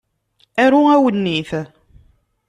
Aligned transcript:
Aru 0.63 0.79
awennit. 0.95 1.51